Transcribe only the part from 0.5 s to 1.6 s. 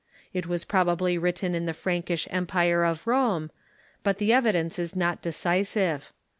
probably writ ten